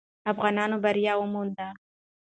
افغانانو 0.31 0.77
بری 0.83 1.03
وموند. 1.19 1.57